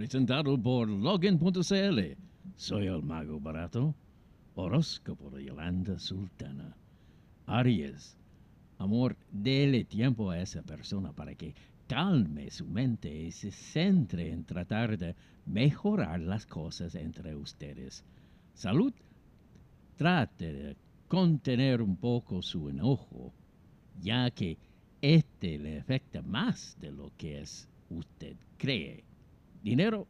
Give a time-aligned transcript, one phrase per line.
[0.00, 2.00] presentado por Login.cl.
[2.56, 3.94] Soy el mago barato,
[4.54, 6.74] horóscopo de Yolanda Sultana.
[7.44, 8.16] Aries,
[8.78, 11.54] amor, dele tiempo a esa persona para que
[11.86, 18.02] calme su mente y se centre en tratar de mejorar las cosas entre ustedes.
[18.54, 18.94] Salud,
[19.96, 20.76] trate de
[21.08, 23.34] contener un poco su enojo,
[24.00, 24.56] ya que
[25.02, 29.09] este le afecta más de lo que es usted cree.
[29.62, 30.06] Dinero,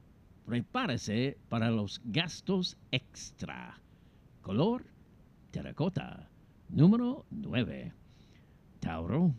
[0.47, 3.80] prepárese para los gastos extra.
[4.43, 4.84] Color,
[5.51, 6.29] terracota.
[6.69, 7.93] Número 9.
[8.79, 9.34] Tauro,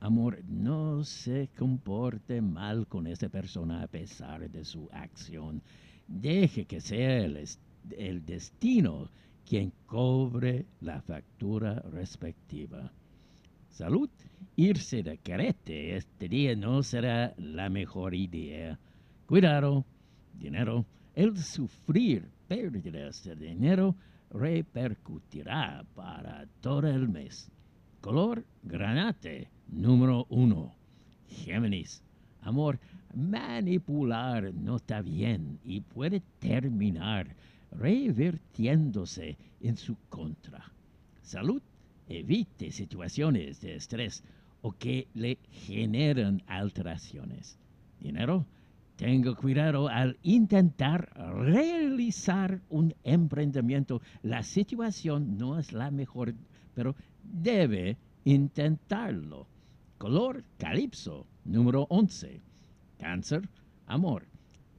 [0.00, 5.62] amor, no se comporte mal con esa persona a pesar de su acción.
[6.08, 7.48] Deje que sea el,
[7.96, 9.08] el destino
[9.48, 12.92] quien cobre la factura respectiva.
[13.70, 14.10] Salud,
[14.56, 18.78] irse de carete este día no será la mejor idea.
[19.26, 19.86] Cuidado,
[20.38, 23.94] dinero, el sufrir pérdidas de dinero
[24.30, 27.50] repercutirá para todo el mes.
[28.02, 30.74] Color granate, número uno.
[31.26, 32.02] Géminis,
[32.42, 32.78] amor,
[33.14, 37.34] manipular no está bien y puede terminar
[37.70, 40.70] revirtiéndose en su contra.
[41.22, 41.62] Salud,
[42.10, 44.22] evite situaciones de estrés
[44.60, 47.56] o que le generan alteraciones.
[48.00, 48.44] Dinero,
[48.96, 51.10] tenga cuidado al intentar
[51.44, 54.00] realizar un emprendimiento.
[54.22, 56.34] La situación no es la mejor,
[56.74, 59.46] pero debe intentarlo.
[59.98, 62.40] Color calipso, número 11.
[62.98, 63.48] Cáncer,
[63.86, 64.24] amor.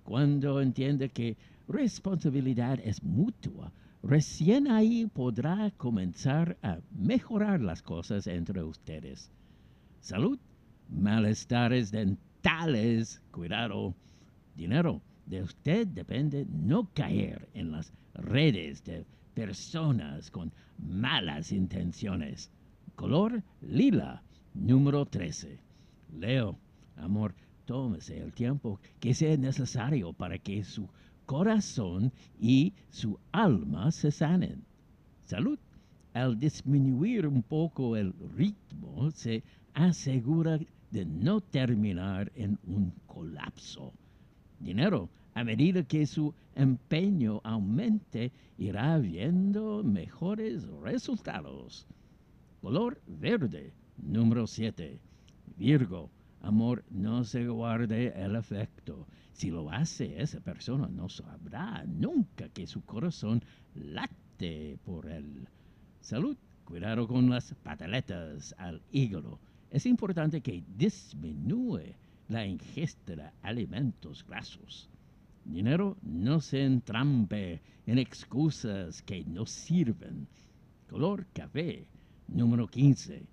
[0.04, 1.36] Cuando entiende que
[1.68, 3.72] responsabilidad es mutua,
[4.04, 9.32] recién ahí podrá comenzar a mejorar las cosas entre ustedes.
[10.00, 10.38] Salud,
[10.90, 12.25] malestares dentales,
[13.32, 13.96] cuidado,
[14.56, 15.02] dinero.
[15.26, 22.52] De usted depende no caer en las redes de personas con malas intenciones.
[22.96, 24.22] Color lila,
[24.54, 25.58] número 13.
[26.20, 26.56] Leo,
[26.98, 27.34] amor,
[27.66, 30.88] tómese el tiempo que sea necesario para que su
[31.26, 34.64] corazón y su alma se sanen.
[35.24, 35.58] Salud.
[36.14, 40.60] Al disminuir un poco el ritmo, se asegura
[40.96, 43.94] de no terminar en un colapso.
[44.60, 51.86] Dinero, a medida que su empeño aumente, irá viendo mejores resultados.
[52.62, 55.00] Color verde, número 7.
[55.58, 56.10] Virgo,
[56.42, 62.66] amor, no se guarde el efecto si lo hace, esa persona no sabrá nunca que
[62.66, 65.50] su corazón late por él.
[66.00, 69.38] Salud, cuidado con las pataletas al hígado.
[69.76, 71.98] Es importante que disminuye
[72.30, 74.90] la ingesta de alimentos grasos.
[75.44, 80.30] Dinero, no se entrampe en excusas que no sirven.
[80.90, 81.86] Color café,
[82.30, 83.26] número 15.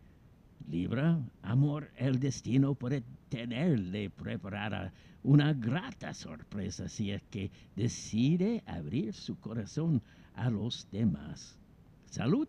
[0.68, 4.92] Libra, amor, el destino puede tenerle preparada
[5.22, 10.02] una grata sorpresa si es que decide abrir su corazón
[10.34, 11.56] a los demás.
[12.06, 12.48] Salud,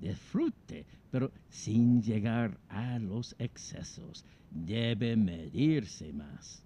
[0.00, 4.24] disfrute, pero sin llegar a los excesos.
[4.50, 6.62] Debe medirse más.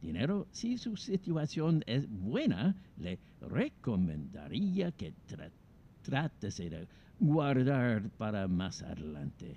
[0.00, 5.12] Dinero, si su situación es buena, le recomendaría que
[6.02, 6.86] trate de
[7.18, 9.56] guardar para más adelante.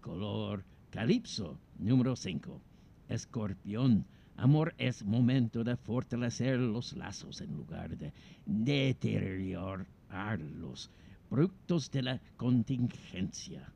[0.00, 2.60] Color calipso, número 5.
[3.08, 4.04] Escorpión,
[4.38, 8.12] Amor es momento de fortalecer los lazos en lugar de
[8.44, 10.90] deteriorarlos,
[11.26, 13.72] productos de la contingencia.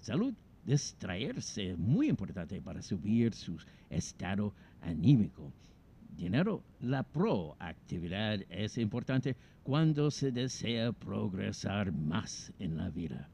[0.00, 0.34] Salud,
[0.64, 3.56] distraerse, muy importante para subir su
[3.88, 5.52] estado anímico.
[6.16, 13.28] Dinero, la proactividad es importante cuando se desea progresar más en la vida.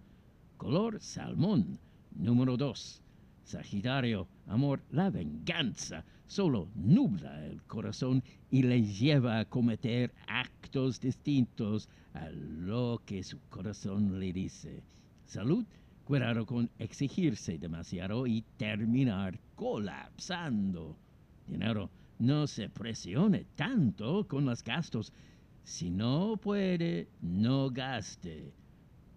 [0.56, 1.78] Color salmón,
[2.14, 3.02] número 2.
[3.46, 11.88] Sagitario, amor, la venganza solo nubla el corazón y le lleva a cometer actos distintos
[12.14, 14.82] a lo que su corazón le dice.
[15.26, 15.64] Salud,
[16.04, 20.96] cuidado con exigirse demasiado y terminar colapsando.
[21.46, 21.88] Dinero,
[22.18, 25.12] no se presione tanto con los gastos.
[25.62, 28.52] Si no puede, no gaste.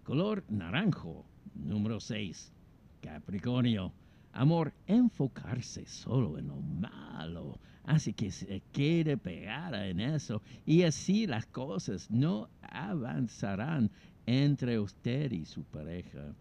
[0.04, 1.26] Color naranjo,
[1.56, 2.54] número 6.
[3.02, 3.92] Capricornio,
[4.34, 11.26] Amor, enfocarse solo en lo malo hace que se quede pegada en eso y así
[11.26, 13.90] las cosas no avanzarán
[14.28, 16.36] entre usted y su pareja.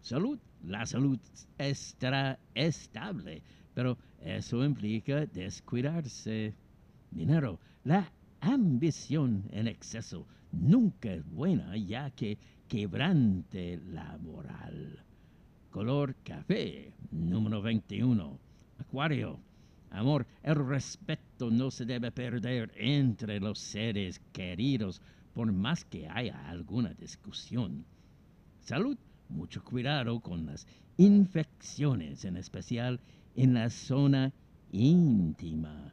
[0.00, 1.18] Salud, la salud
[1.56, 3.42] estará estable,
[3.74, 6.54] pero eso implica descuidarse.
[7.10, 15.04] Dinero, la ambición en exceso nunca es buena ya que quebrante la moral.
[15.78, 18.36] Color café, número 21.
[18.80, 19.38] Acuario,
[19.90, 25.00] amor, el respeto no se debe perder entre los seres queridos
[25.34, 27.84] por más que haya alguna discusión.
[28.60, 28.98] Salud,
[29.28, 30.66] mucho cuidado con las
[30.96, 32.98] infecciones, en especial
[33.36, 34.32] en la zona
[34.72, 35.92] íntima.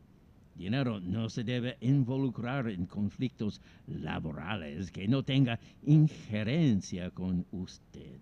[0.55, 8.19] Dinero no se debe involucrar en conflictos laborales que no tenga injerencia con usted.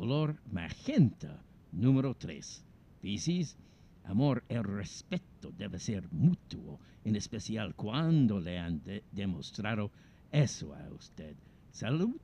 [0.00, 2.64] Color magenta, número 3.
[3.02, 3.54] Piscis,
[4.04, 8.80] amor, el respeto debe ser mutuo, en especial cuando le han
[9.12, 9.90] demostrado
[10.32, 11.36] eso a usted.
[11.70, 12.16] Salud,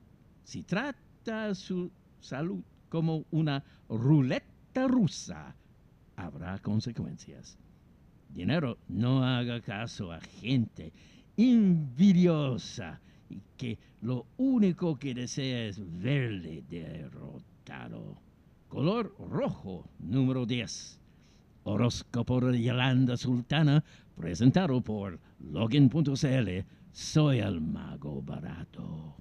[0.43, 5.55] si trata su salud como una ruleta rusa,
[6.15, 7.59] habrá consecuencias.
[8.27, 10.91] Dinero, no haga caso a gente
[11.37, 17.56] envidiosa y que lo único que desea es verle derrotado.
[18.69, 20.99] Color rojo, número 10.
[21.63, 23.83] Horóscopo de Yolanda Sultana,
[24.15, 26.65] presentado por login.cl.
[26.93, 29.17] Soy el mago barato.